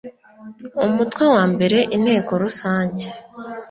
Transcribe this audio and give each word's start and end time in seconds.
umutwe 0.85 1.23
wa 1.33 1.43
mbere 1.53 1.77
inteko 1.95 2.31
rusange 2.43 3.05